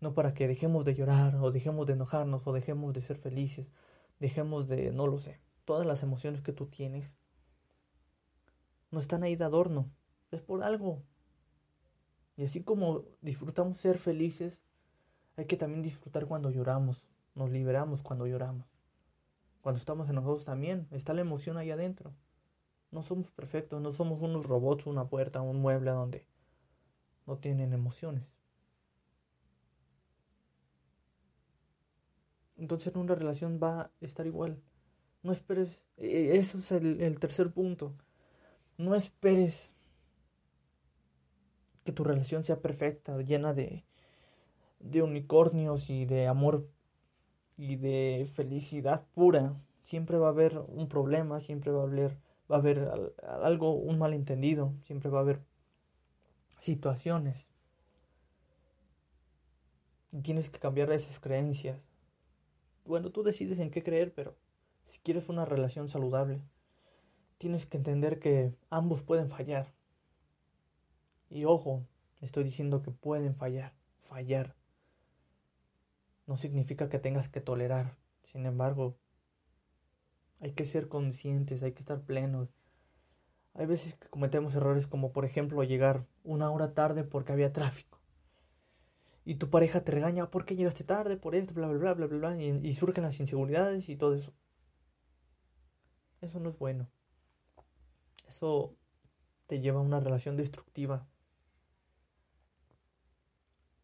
no 0.00 0.14
para 0.14 0.34
que 0.34 0.48
dejemos 0.48 0.84
de 0.84 0.96
llorar 0.96 1.36
o 1.36 1.52
dejemos 1.52 1.86
de 1.86 1.92
enojarnos 1.92 2.44
o 2.44 2.52
dejemos 2.52 2.92
de 2.92 3.02
ser 3.02 3.18
felices 3.18 3.68
Dejemos 4.18 4.66
de, 4.66 4.90
no 4.90 5.06
lo 5.06 5.20
sé, 5.20 5.38
todas 5.64 5.86
las 5.86 6.02
emociones 6.02 6.42
que 6.42 6.52
tú 6.52 6.66
tienes 6.66 7.14
no 8.90 8.98
están 8.98 9.22
ahí 9.22 9.36
de 9.36 9.44
adorno, 9.44 9.88
es 10.32 10.40
por 10.40 10.64
algo. 10.64 11.04
Y 12.36 12.42
así 12.42 12.64
como 12.64 13.04
disfrutamos 13.20 13.76
ser 13.76 13.96
felices, 13.96 14.60
hay 15.36 15.44
que 15.44 15.56
también 15.56 15.82
disfrutar 15.82 16.26
cuando 16.26 16.50
lloramos, 16.50 17.04
nos 17.34 17.50
liberamos 17.50 18.02
cuando 18.02 18.26
lloramos. 18.26 18.66
Cuando 19.62 19.78
estamos 19.78 20.08
enojados 20.08 20.44
también, 20.44 20.88
está 20.90 21.14
la 21.14 21.20
emoción 21.20 21.56
ahí 21.56 21.70
adentro. 21.70 22.12
No 22.90 23.02
somos 23.02 23.30
perfectos, 23.30 23.80
no 23.80 23.92
somos 23.92 24.20
unos 24.20 24.46
robots, 24.46 24.86
una 24.86 25.08
puerta, 25.08 25.42
un 25.42 25.60
mueble 25.60 25.90
donde 25.90 26.26
no 27.26 27.38
tienen 27.38 27.72
emociones. 27.72 28.40
entonces 32.60 32.94
en 32.94 33.00
una 33.00 33.14
relación 33.14 33.58
va 33.62 33.80
a 33.80 33.90
estar 34.00 34.26
igual. 34.26 34.60
No 35.22 35.32
esperes, 35.32 35.82
e, 35.96 36.36
eso 36.36 36.58
es 36.58 36.70
el, 36.72 37.18
tercer 37.18 37.50
punto. 37.52 37.94
No 38.78 38.94
esperes 38.94 39.72
que 41.84 41.92
tu 41.92 42.04
relación 42.04 42.44
sea 42.44 42.60
perfecta, 42.60 43.16
llena 43.22 43.54
de, 43.54 43.84
de 44.78 45.02
unicornios 45.02 45.90
y 45.90 46.04
de 46.04 46.26
amor 46.26 46.68
y 47.60 47.76
de 47.76 48.28
felicidad 48.34 49.06
pura. 49.14 49.54
Siempre 49.82 50.18
va 50.18 50.28
a 50.28 50.30
haber 50.30 50.58
un 50.68 50.88
problema, 50.88 51.40
siempre 51.40 51.70
va 51.72 51.82
a 51.82 51.86
haber, 51.86 52.16
va 52.50 52.56
a 52.56 52.58
haber 52.58 52.90
algo, 53.42 53.74
un 53.74 53.98
malentendido, 53.98 54.72
siempre 54.82 55.10
va 55.10 55.18
a 55.18 55.22
haber 55.22 55.40
situaciones. 56.58 57.46
Y 60.12 60.22
tienes 60.22 60.50
que 60.50 60.58
cambiar 60.58 60.90
esas 60.92 61.18
creencias 61.20 61.90
bueno, 62.90 63.10
tú 63.10 63.22
decides 63.22 63.60
en 63.60 63.70
qué 63.70 63.84
creer, 63.84 64.12
pero 64.12 64.36
si 64.86 64.98
quieres 64.98 65.28
una 65.28 65.44
relación 65.44 65.88
saludable, 65.88 66.42
tienes 67.38 67.64
que 67.64 67.76
entender 67.76 68.18
que 68.18 68.52
ambos 68.68 69.02
pueden 69.02 69.30
fallar. 69.30 69.72
Y 71.28 71.44
ojo, 71.44 71.86
estoy 72.20 72.42
diciendo 72.42 72.82
que 72.82 72.90
pueden 72.90 73.36
fallar, 73.36 73.74
fallar. 74.00 74.56
No 76.30 76.36
significa 76.36 76.88
que 76.88 77.00
tengas 77.00 77.28
que 77.28 77.40
tolerar. 77.40 77.96
Sin 78.22 78.46
embargo, 78.46 78.96
hay 80.38 80.52
que 80.52 80.64
ser 80.64 80.88
conscientes, 80.88 81.62
hay 81.62 81.72
que 81.72 81.80
estar 81.80 82.00
plenos. 82.02 82.48
Hay 83.54 83.66
veces 83.66 83.94
que 83.94 84.08
cometemos 84.08 84.54
errores 84.54 84.86
como 84.86 85.12
por 85.12 85.24
ejemplo 85.24 85.62
llegar 85.64 86.06
una 86.22 86.50
hora 86.50 86.72
tarde 86.72 87.02
porque 87.02 87.32
había 87.32 87.52
tráfico 87.52 88.00
y 89.24 89.34
tu 89.34 89.50
pareja 89.50 89.82
te 89.82 89.92
regaña, 89.92 90.30
¿por 90.30 90.44
qué 90.44 90.56
llegaste 90.56 90.84
tarde? 90.84 91.16
Por 91.16 91.34
esto, 91.34 91.52
bla, 91.54 91.66
bla, 91.66 91.78
bla, 91.78 91.94
bla, 91.94 92.06
bla, 92.06 92.18
bla, 92.18 92.42
y, 92.42 92.72
surgen 92.72 93.04
las 93.04 93.18
inseguridades 93.20 93.88
y 93.88 93.96
todo 93.96 94.14
eso. 94.14 94.32
Eso 96.20 96.40
no 96.40 96.50
es 96.50 96.58
bueno. 96.58 96.88
Eso 98.28 98.76
te 99.48 99.60
lleva 99.60 99.80
a 99.80 99.82
una 99.82 100.00
relación 100.00 100.36
destructiva. 100.36 101.06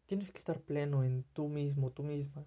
Tienes 0.07 0.31
que 0.31 0.39
estar 0.39 0.61
pleno 0.61 1.03
en 1.03 1.23
tú 1.33 1.49
mismo, 1.49 1.91
tú 1.91 2.01
misma. 2.01 2.45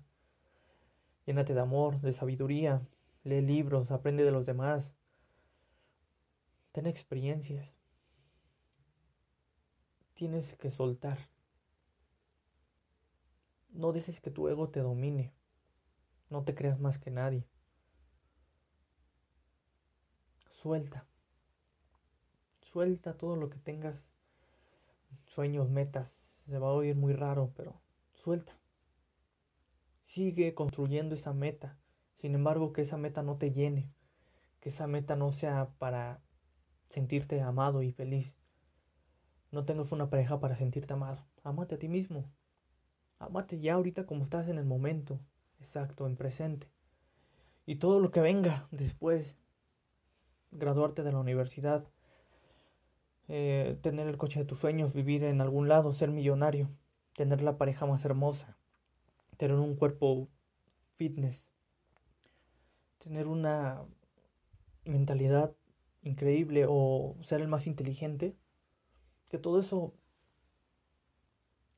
Llénate 1.26 1.52
de 1.52 1.60
amor, 1.60 2.00
de 2.00 2.14
sabiduría. 2.14 2.80
Lee 3.22 3.42
libros, 3.42 3.90
aprende 3.90 4.24
de 4.24 4.32
los 4.32 4.46
demás. 4.46 4.96
Ten 6.72 6.86
experiencias. 6.86 7.70
Tienes 10.14 10.54
que 10.56 10.70
soltar. 10.70 11.18
No 13.68 13.92
dejes 13.92 14.22
que 14.22 14.30
tu 14.30 14.48
ego 14.48 14.70
te 14.70 14.80
domine. 14.80 15.30
No 16.30 16.44
te 16.44 16.54
creas 16.54 16.80
más 16.80 16.98
que 16.98 17.10
nadie. 17.10 17.46
Suelta. 20.50 21.06
Suelta 22.62 23.18
todo 23.18 23.36
lo 23.36 23.50
que 23.50 23.58
tengas. 23.58 24.02
Sueños, 25.26 25.68
metas. 25.68 26.29
Se 26.50 26.58
va 26.58 26.66
a 26.66 26.72
oír 26.72 26.96
muy 26.96 27.12
raro, 27.12 27.52
pero 27.54 27.80
suelta. 28.12 28.58
Sigue 30.02 30.52
construyendo 30.52 31.14
esa 31.14 31.32
meta. 31.32 31.78
Sin 32.16 32.34
embargo, 32.34 32.72
que 32.72 32.82
esa 32.82 32.96
meta 32.96 33.22
no 33.22 33.36
te 33.36 33.52
llene. 33.52 33.92
Que 34.58 34.70
esa 34.70 34.88
meta 34.88 35.14
no 35.14 35.30
sea 35.30 35.70
para 35.78 36.20
sentirte 36.88 37.40
amado 37.40 37.84
y 37.84 37.92
feliz. 37.92 38.36
No 39.52 39.64
tengas 39.64 39.92
una 39.92 40.10
pareja 40.10 40.40
para 40.40 40.56
sentirte 40.56 40.92
amado. 40.92 41.24
Amate 41.44 41.76
a 41.76 41.78
ti 41.78 41.86
mismo. 41.86 42.28
Amate 43.20 43.60
ya 43.60 43.74
ahorita 43.74 44.04
como 44.04 44.24
estás 44.24 44.48
en 44.48 44.58
el 44.58 44.64
momento, 44.64 45.20
exacto, 45.60 46.08
en 46.08 46.16
presente. 46.16 46.68
Y 47.64 47.76
todo 47.76 48.00
lo 48.00 48.10
que 48.10 48.20
venga 48.22 48.66
después, 48.72 49.38
graduarte 50.50 51.04
de 51.04 51.12
la 51.12 51.20
universidad, 51.20 51.86
eh, 53.32 53.78
tener 53.80 54.08
el 54.08 54.16
coche 54.16 54.40
de 54.40 54.44
tus 54.44 54.58
sueños, 54.58 54.92
vivir 54.92 55.22
en 55.22 55.40
algún 55.40 55.68
lado, 55.68 55.92
ser 55.92 56.10
millonario, 56.10 56.68
tener 57.14 57.42
la 57.42 57.58
pareja 57.58 57.86
más 57.86 58.04
hermosa, 58.04 58.58
tener 59.36 59.56
un 59.56 59.76
cuerpo 59.76 60.28
fitness, 60.96 61.48
tener 62.98 63.28
una 63.28 63.84
mentalidad 64.84 65.54
increíble 66.02 66.66
o 66.68 67.14
ser 67.22 67.40
el 67.40 67.46
más 67.46 67.68
inteligente, 67.68 68.36
que 69.28 69.38
todo 69.38 69.60
eso 69.60 69.94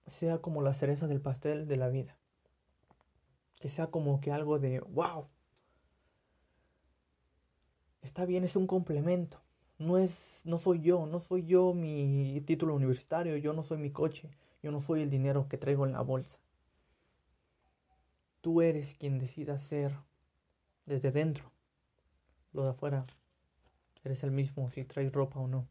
sea 0.06 0.38
como 0.38 0.62
la 0.62 0.72
cereza 0.72 1.06
del 1.06 1.20
pastel 1.20 1.68
de 1.68 1.76
la 1.76 1.90
vida. 1.90 2.16
Que 3.60 3.68
sea 3.68 3.88
como 3.88 4.22
que 4.22 4.32
algo 4.32 4.58
de, 4.58 4.80
wow. 4.80 5.28
Está 8.00 8.24
bien, 8.24 8.42
es 8.42 8.56
un 8.56 8.66
complemento. 8.66 9.42
No 9.82 9.98
es, 9.98 10.42
no 10.44 10.58
soy 10.58 10.80
yo, 10.80 11.06
no 11.06 11.18
soy 11.18 11.44
yo 11.44 11.74
mi 11.74 12.40
título 12.42 12.76
universitario, 12.76 13.36
yo 13.36 13.52
no 13.52 13.64
soy 13.64 13.78
mi 13.78 13.90
coche, 13.90 14.30
yo 14.62 14.70
no 14.70 14.80
soy 14.80 15.02
el 15.02 15.10
dinero 15.10 15.48
que 15.48 15.58
traigo 15.58 15.84
en 15.86 15.92
la 15.92 16.02
bolsa. 16.02 16.38
Tú 18.42 18.62
eres 18.62 18.94
quien 18.94 19.18
decida 19.18 19.58
ser 19.58 19.92
desde 20.86 21.10
dentro. 21.10 21.50
Lo 22.52 22.62
de 22.62 22.70
afuera, 22.70 23.06
eres 24.04 24.22
el 24.22 24.30
mismo 24.30 24.70
si 24.70 24.84
traes 24.84 25.12
ropa 25.12 25.40
o 25.40 25.48
no. 25.48 25.66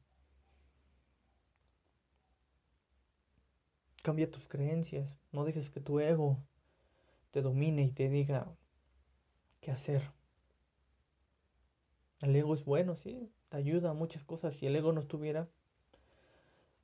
Cambia 4.04 4.30
tus 4.30 4.50
creencias. 4.50 5.18
No 5.32 5.46
dejes 5.46 5.70
que 5.70 5.80
tu 5.80 6.02
ego 6.02 6.38
te 7.32 7.42
domine 7.42 7.84
y 7.84 7.92
te 7.92 8.10
diga 8.10 8.54
qué 9.62 9.72
hacer. 9.72 10.12
El 12.20 12.36
ego 12.36 12.54
es 12.54 12.66
bueno, 12.66 12.96
sí, 12.98 13.32
te 13.52 13.58
ayuda 13.58 13.90
a 13.90 13.94
muchas 13.94 14.24
cosas. 14.24 14.56
Si 14.56 14.66
el 14.66 14.76
ego 14.78 14.94
no 14.94 15.02
estuviera, 15.02 15.50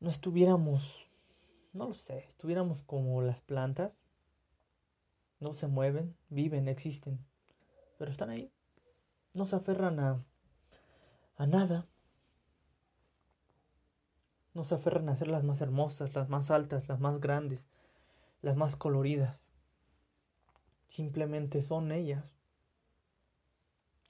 no 0.02 0.10
estuviéramos, 0.10 1.08
no 1.72 1.88
lo 1.88 1.94
sé, 1.94 2.26
estuviéramos 2.28 2.84
como 2.84 3.22
las 3.22 3.40
plantas. 3.40 3.98
No 5.40 5.54
se 5.54 5.68
mueven, 5.68 6.18
viven, 6.30 6.68
existen, 6.68 7.20
pero 7.98 8.12
están 8.12 8.30
ahí. 8.30 8.52
No 9.34 9.46
se 9.46 9.56
aferran 9.56 10.00
a, 10.02 10.22
a 11.38 11.48
nada. 11.48 11.88
No 14.54 14.66
se 14.66 14.76
aferran 14.76 15.08
a 15.08 15.16
ser 15.16 15.30
las 15.30 15.46
más 15.46 15.62
hermosas, 15.62 16.16
las 16.16 16.28
más 16.28 16.52
altas, 16.52 16.90
las 16.90 17.00
más 17.00 17.22
grandes, 17.22 17.64
las 18.42 18.58
más 18.58 18.76
coloridas. 18.76 19.40
Simplemente 20.90 21.62
son 21.62 21.94
ellas. 21.94 22.36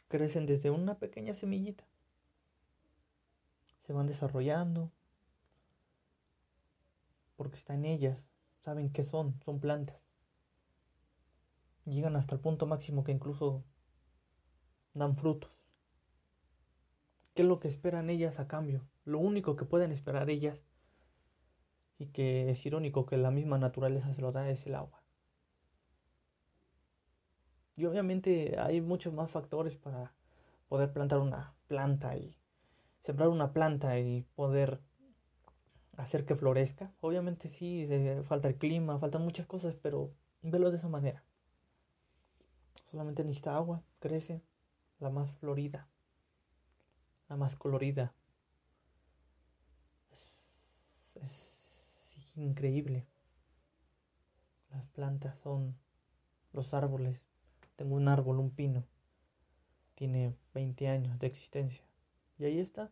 Crecen 0.08 0.48
desde 0.48 0.72
una 0.72 0.98
pequeña 0.98 1.36
semillita. 1.36 1.84
Se 3.88 3.94
van 3.94 4.06
desarrollando. 4.06 4.92
Porque 7.36 7.56
están 7.56 7.86
en 7.86 7.94
ellas. 7.94 8.24
Saben 8.64 8.92
qué 8.92 9.04
son. 9.04 9.40
Son 9.44 9.60
plantas. 9.60 10.02
Llegan 11.86 12.18
hasta 12.18 12.36
el 12.36 12.42
punto 12.42 12.68
máximo 12.68 13.04
que 13.04 13.14
incluso 13.14 13.64
dan 14.94 15.16
frutos. 15.16 15.52
¿Qué 17.34 17.44
es 17.44 17.48
lo 17.48 17.60
que 17.60 17.68
esperan 17.68 18.10
ellas 18.10 18.40
a 18.40 18.48
cambio? 18.48 18.86
Lo 19.06 19.20
único 19.20 19.56
que 19.56 19.64
pueden 19.64 19.92
esperar 19.92 20.30
ellas, 20.30 20.60
y 22.00 22.08
que 22.08 22.50
es 22.50 22.66
irónico 22.66 23.06
que 23.06 23.18
la 23.18 23.32
misma 23.32 23.58
naturaleza 23.58 24.12
se 24.14 24.22
lo 24.22 24.32
da, 24.32 24.50
es 24.50 24.66
el 24.66 24.76
agua. 24.76 25.02
Y 27.76 27.86
obviamente 27.86 28.60
hay 28.60 28.82
muchos 28.82 29.14
más 29.14 29.30
factores 29.30 29.76
para 29.76 30.14
poder 30.68 30.92
plantar 30.92 31.20
una 31.20 31.54
planta 31.68 32.18
y 32.18 32.37
sembrar 33.08 33.30
una 33.30 33.54
planta 33.54 33.98
y 34.00 34.24
poder 34.36 34.82
hacer 35.96 36.26
que 36.26 36.36
florezca. 36.36 36.92
Obviamente 37.00 37.48
sí, 37.48 37.88
falta 38.26 38.50
el 38.50 38.58
clima, 38.58 39.00
faltan 39.00 39.22
muchas 39.22 39.48
cosas, 39.48 39.76
pero 39.82 40.12
velo 40.42 40.72
de 40.72 40.78
esa 40.78 40.90
manera. 40.90 41.24
Solamente 42.92 43.24
necesita 43.24 43.56
agua, 43.56 43.82
crece, 44.00 44.44
la 45.00 45.10
más 45.10 45.32
florida, 45.38 45.88
la 47.30 47.38
más 47.38 47.56
colorida, 47.56 48.14
es 51.16 52.34
increíble. 52.36 53.08
Las 54.70 54.86
plantas 54.88 55.40
son 55.40 55.78
los 56.52 56.74
árboles. 56.74 57.22
Tengo 57.78 57.96
un 57.96 58.10
árbol, 58.10 58.40
un 58.40 58.52
pino. 58.52 58.84
Tiene 59.96 60.36
20 60.54 60.90
años 60.90 61.18
de 61.20 61.28
existencia. 61.28 61.86
Y 62.38 62.44
ahí 62.44 62.60
está. 62.60 62.92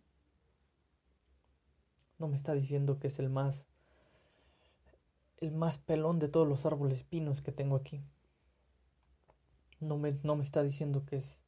No 2.18 2.28
me 2.28 2.38
está 2.38 2.54
diciendo 2.54 3.00
que 3.00 3.08
es 3.08 3.20
el 3.20 3.30
más 3.30 3.66
el 5.38 5.52
más 5.52 5.78
pelón 5.78 6.20
de 6.20 6.30
todos 6.30 6.48
los 6.48 6.66
árboles 6.66 7.04
pinos 7.04 7.42
que 7.42 7.52
tengo 7.52 7.76
aquí. 7.76 8.02
No 9.80 9.98
me, 9.98 10.18
no 10.24 10.36
me 10.36 10.44
está 10.44 10.64
diciendo 10.64 11.06
que 11.06 11.18
es 11.18 11.40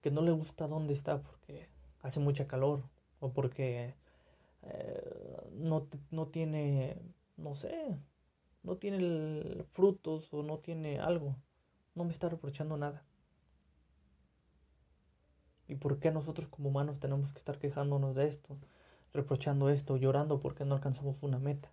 que 0.00 0.10
no 0.10 0.22
le 0.22 0.32
gusta 0.32 0.66
dónde 0.66 0.94
está 0.94 1.22
porque 1.22 1.68
hace 2.02 2.20
mucha 2.20 2.46
calor 2.46 2.82
o 3.20 3.32
porque 3.32 3.94
eh, 4.62 5.50
no, 5.52 5.88
no, 6.10 6.28
tiene, 6.28 6.96
no 7.36 7.54
sé, 7.54 7.96
no 8.62 8.76
tiene 8.76 9.64
frutos 9.72 10.32
o 10.32 10.42
no 10.42 10.58
tiene 10.58 11.00
algo. 11.00 11.36
No 11.94 12.04
me 12.04 12.12
está 12.12 12.28
reprochando 12.28 12.76
nada. 12.76 13.04
¿Y 15.66 15.74
por 15.74 15.98
qué 15.98 16.10
nosotros 16.10 16.48
como 16.48 16.70
humanos 16.70 16.98
tenemos 16.98 17.32
que 17.32 17.38
estar 17.38 17.58
quejándonos 17.58 18.14
de 18.14 18.28
esto, 18.28 18.56
reprochando 19.12 19.70
esto, 19.70 19.96
llorando 19.96 20.40
porque 20.40 20.64
no 20.64 20.74
alcanzamos 20.74 21.22
una 21.22 21.38
meta? 21.38 21.70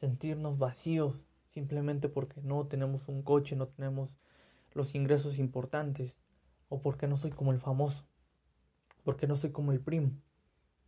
Sentirnos 0.00 0.58
vacíos 0.58 1.20
simplemente 1.48 2.08
porque 2.08 2.40
no 2.40 2.66
tenemos 2.66 3.08
un 3.08 3.22
coche, 3.22 3.56
no 3.56 3.68
tenemos 3.68 4.14
los 4.74 4.94
ingresos 4.94 5.38
importantes, 5.38 6.16
o 6.68 6.80
porque 6.80 7.06
no 7.06 7.18
soy 7.18 7.30
como 7.30 7.52
el 7.52 7.60
famoso, 7.60 8.04
porque 9.04 9.26
no 9.26 9.36
soy 9.36 9.50
como 9.50 9.72
el 9.72 9.80
primo 9.80 10.12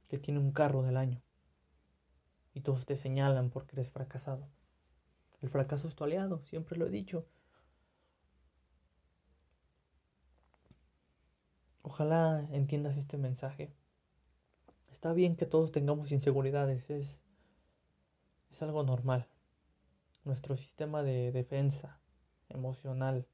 que 0.08 0.18
tiene 0.18 0.40
un 0.40 0.52
carro 0.52 0.82
del 0.82 0.96
año. 0.96 1.20
Y 2.54 2.60
todos 2.60 2.86
te 2.86 2.96
señalan 2.96 3.50
porque 3.50 3.76
eres 3.76 3.90
fracasado. 3.90 4.48
El 5.42 5.50
fracaso 5.50 5.88
es 5.88 5.94
tu 5.94 6.04
aliado, 6.04 6.40
siempre 6.44 6.78
lo 6.78 6.86
he 6.86 6.90
dicho. 6.90 7.26
Ojalá 11.82 12.48
entiendas 12.50 12.96
este 12.96 13.18
mensaje. 13.18 13.74
Está 15.04 15.12
bien 15.12 15.36
que 15.36 15.44
todos 15.44 15.70
tengamos 15.70 16.12
inseguridades, 16.12 16.88
es, 16.88 17.18
es 18.50 18.62
algo 18.62 18.84
normal. 18.84 19.28
Nuestro 20.24 20.56
sistema 20.56 21.02
de 21.02 21.30
defensa 21.30 22.00
emocional 22.48 23.26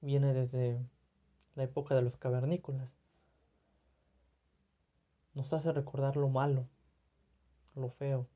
viene 0.00 0.32
desde 0.32 0.80
la 1.56 1.64
época 1.64 1.94
de 1.94 2.00
los 2.00 2.16
cavernícolas 2.16 2.88
nos 5.34 5.52
hace 5.52 5.70
recordar 5.72 6.16
lo 6.16 6.30
malo, 6.30 6.66
lo 7.74 7.90
feo, 7.90 8.26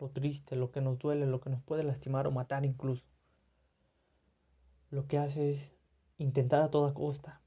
lo 0.00 0.10
triste, 0.10 0.56
lo 0.56 0.72
que 0.72 0.80
nos 0.80 0.98
duele, 0.98 1.26
lo 1.26 1.40
que 1.40 1.50
nos 1.50 1.62
puede 1.62 1.84
lastimar 1.84 2.26
o 2.26 2.32
matar 2.32 2.64
incluso. 2.64 3.06
Lo 4.90 5.06
que 5.06 5.18
hace 5.18 5.48
es 5.48 5.76
intentar 6.18 6.60
a 6.60 6.72
toda 6.72 6.92
costa 6.92 7.40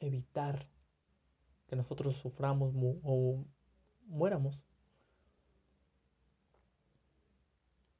evitar 0.00 0.68
que 1.68 1.76
nosotros 1.76 2.16
suframos 2.16 2.74
o 3.04 3.44
muéramos. 4.06 4.64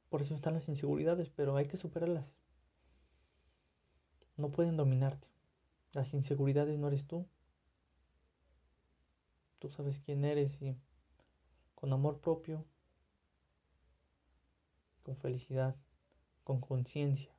Por 0.09 0.23
eso 0.23 0.35
están 0.35 0.55
las 0.55 0.69
inseguridades, 0.69 1.31
pero 1.31 1.57
hay 1.57 1.69
que 1.69 1.77
superarlas. 1.77 2.35
No 4.37 4.51
pueden 4.51 4.77
dominarte. 4.77 5.29
Las 5.93 6.15
inseguridades 6.15 6.79
no 6.79 6.89
eres 6.89 7.07
tú, 7.07 7.27
Tú 9.59 9.69
sabes 9.69 9.99
quién 9.99 10.25
eres 10.25 10.63
y 10.63 10.77
con 11.75 11.93
amor 11.93 12.21
propio, 12.21 12.65
con 15.03 15.17
felicidad, 15.17 15.75
con 16.45 16.61
conciencia, 16.61 17.33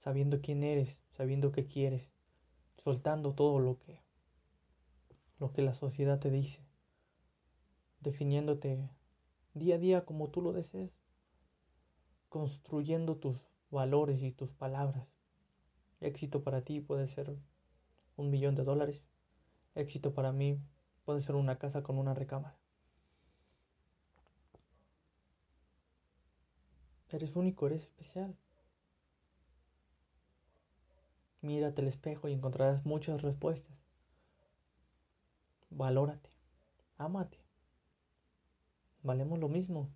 sabiendo 0.00 0.40
quién 0.40 0.64
eres, 0.64 0.98
sabiendo 1.16 1.52
qué 1.52 1.66
quieres, 1.66 2.10
soltando 2.82 3.32
todo 3.32 3.60
lo 3.60 3.78
que 3.78 4.00
lo 5.38 5.52
que 5.52 5.62
la 5.62 5.72
sociedad 5.72 6.18
te 6.18 6.30
dice, 6.30 6.60
definiéndote 8.00 8.88
día 9.54 9.76
a 9.76 9.78
día 9.78 10.04
como 10.04 10.30
tú 10.30 10.42
lo 10.42 10.52
desees, 10.52 10.92
construyendo 12.28 13.16
tus 13.16 13.38
valores 13.70 14.22
y 14.22 14.32
tus 14.32 14.52
palabras. 14.52 15.06
Éxito 16.00 16.42
para 16.42 16.62
ti 16.62 16.80
puede 16.80 17.06
ser 17.06 17.36
un 18.16 18.30
millón 18.30 18.54
de 18.54 18.64
dólares. 18.64 19.02
Éxito 19.74 20.12
para 20.12 20.32
mí 20.32 20.60
Puede 21.04 21.20
ser 21.20 21.34
una 21.34 21.58
casa 21.58 21.82
con 21.82 21.98
una 21.98 22.14
recámara. 22.14 22.56
Eres 27.10 27.36
único, 27.36 27.66
eres 27.66 27.82
especial. 27.82 28.34
Mírate 31.42 31.82
al 31.82 31.88
espejo 31.88 32.28
y 32.28 32.32
encontrarás 32.32 32.84
muchas 32.86 33.20
respuestas. 33.22 33.83
Valórate, 35.76 36.30
ámate. 36.98 37.38
Valemos 39.02 39.38
lo 39.38 39.48
mismo. 39.48 39.90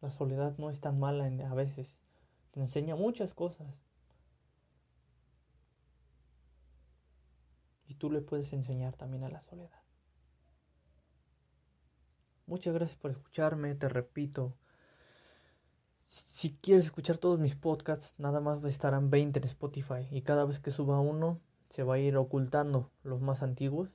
La 0.00 0.10
soledad 0.10 0.56
no 0.58 0.70
es 0.70 0.80
tan 0.80 0.98
mala 0.98 1.26
a 1.26 1.54
veces. 1.54 1.96
Te 2.52 2.60
enseña 2.60 2.96
muchas 2.96 3.34
cosas. 3.34 3.88
tú 7.98 8.10
le 8.10 8.20
puedes 8.20 8.52
enseñar 8.52 8.96
también 8.96 9.24
a 9.24 9.28
la 9.28 9.42
soledad. 9.42 9.82
Muchas 12.46 12.72
gracias 12.72 12.98
por 12.98 13.10
escucharme, 13.10 13.74
te 13.74 13.88
repito. 13.88 14.56
Si 16.08 16.56
quieres 16.62 16.86
escuchar 16.86 17.18
todos 17.18 17.38
mis 17.38 17.54
podcasts, 17.54 18.14
nada 18.16 18.40
más 18.40 18.64
estarán 18.64 19.10
20 19.10 19.40
en 19.40 19.44
Spotify 19.44 20.08
y 20.10 20.22
cada 20.22 20.46
vez 20.46 20.58
que 20.58 20.70
suba 20.70 20.98
uno 21.00 21.38
se 21.68 21.82
va 21.82 21.96
a 21.96 21.98
ir 21.98 22.16
ocultando 22.16 22.90
los 23.02 23.20
más 23.20 23.42
antiguos. 23.42 23.90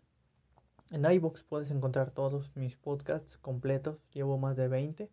En 0.91 1.09
iBox 1.09 1.41
puedes 1.41 1.71
encontrar 1.71 2.11
todos 2.11 2.55
mis 2.55 2.75
podcasts 2.75 3.39
completos, 3.39 3.97
llevo 4.13 4.37
más 4.37 4.55
de 4.55 4.67
20, 4.67 5.09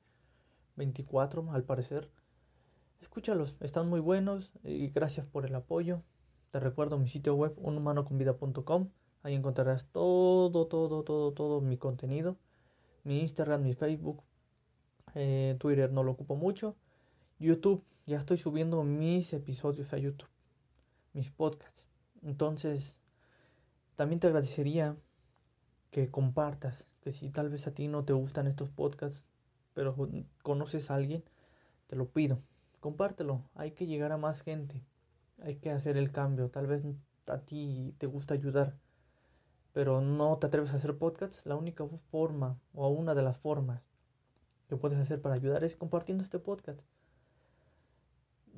24 0.77 1.53
al 1.53 1.65
parecer. 1.65 2.11
Escúchalos, 3.01 3.57
están 3.61 3.89
muy 3.89 4.01
buenos 4.01 4.53
y 4.63 4.89
gracias 4.89 5.25
por 5.25 5.47
el 5.47 5.55
apoyo. 5.55 6.03
Te 6.51 6.61
recuerdo 6.61 6.99
mi 6.99 7.09
sitio 7.09 7.35
web 7.35 7.55
unhumanoconvida.com. 7.57 8.91
Ahí 9.23 9.35
encontrarás 9.35 9.87
todo, 9.87 10.67
todo, 10.67 11.03
todo, 11.03 11.33
todo 11.33 11.61
mi 11.63 11.79
contenido. 11.79 12.37
Mi 13.05 13.21
Instagram, 13.21 13.63
mi 13.63 13.73
Facebook, 13.73 14.23
eh, 15.15 15.57
Twitter 15.59 15.91
no 15.91 16.03
lo 16.03 16.13
ocupo 16.13 16.37
mucho. 16.37 16.77
YouTube, 17.40 17.85
ya 18.07 18.18
estoy 18.18 18.37
subiendo 18.37 18.85
mis 18.85 19.33
episodios 19.33 19.92
a 19.92 19.98
YouTube, 19.98 20.29
mis 21.12 21.31
podcasts. 21.31 21.85
Entonces, 22.22 22.96
también 23.96 24.20
te 24.20 24.29
agradecería 24.29 24.96
que 25.90 26.11
compartas, 26.11 26.87
que 27.00 27.11
si 27.11 27.31
tal 27.31 27.48
vez 27.48 27.66
a 27.66 27.74
ti 27.74 27.88
no 27.88 28.05
te 28.05 28.12
gustan 28.12 28.46
estos 28.46 28.70
podcasts, 28.70 29.24
pero 29.74 29.96
conoces 30.42 30.90
a 30.90 30.94
alguien, 30.94 31.24
te 31.88 31.96
lo 31.96 32.09
pido 32.09 32.40
compártelo. 32.81 33.42
Hay 33.55 33.72
que 33.72 33.87
llegar 33.87 34.12
a 34.12 34.16
más 34.16 34.42
gente. 34.42 34.83
Hay 35.42 35.57
que 35.57 35.70
hacer 35.70 35.96
el 35.96 36.11
cambio. 36.11 36.50
Tal 36.50 36.66
vez 36.66 36.83
a 37.26 37.38
ti 37.38 37.94
te 37.98 38.07
gusta 38.07 38.35
ayudar, 38.35 38.76
pero 39.72 40.00
no 40.00 40.38
te 40.38 40.48
atreves 40.48 40.72
a 40.72 40.76
hacer 40.76 40.98
podcasts. 40.98 41.46
La 41.46 41.57
única 41.57 41.87
forma 42.11 42.59
o 42.74 42.88
una 42.88 43.14
de 43.14 43.22
las 43.22 43.38
formas 43.38 43.83
que 44.68 44.76
puedes 44.76 44.98
hacer 44.98 45.20
para 45.20 45.35
ayudar 45.35 45.62
es 45.64 45.76
compartiendo 45.76 46.24
este 46.24 46.38
podcast. 46.38 46.81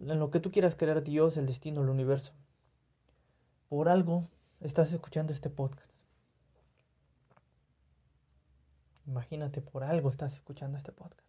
En 0.03 0.19
lo 0.19 0.31
que 0.31 0.41
tú 0.41 0.51
quieras 0.51 0.75
creer 0.75 1.03
Dios, 1.05 1.37
el 1.37 1.47
destino, 1.47 1.83
el 1.83 1.88
universo. 1.88 2.33
Por 3.69 3.88
algo 3.88 4.29
estás 4.61 4.93
escuchando 4.93 5.33
este 5.33 5.49
podcast. 5.49 5.91
Imagínate, 9.07 9.61
por 9.61 9.85
algo 9.85 10.11
estás 10.11 10.35
escuchando 10.35 10.77
este 10.77 10.93
podcast. 10.93 11.29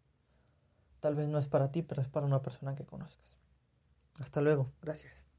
Tal 0.99 1.15
vez 1.15 1.27
no 1.27 1.37
es 1.37 1.47
para 1.47 1.71
ti, 1.71 1.81
pero 1.83 2.01
es 2.01 2.07
para 2.07 2.25
una 2.25 2.41
persona 2.41 2.75
que 2.75 2.85
conozcas. 2.85 3.37
Hasta 4.19 4.41
luego. 4.41 4.71
Gracias. 4.81 5.32